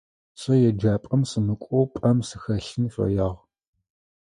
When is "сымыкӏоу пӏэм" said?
1.29-2.17